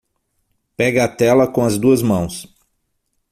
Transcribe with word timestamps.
Pegue 0.75 0.99
a 0.99 1.07
tela 1.07 1.45
com 1.47 1.63
as 1.63 1.77
duas 1.77 2.01
mãos 2.01 2.51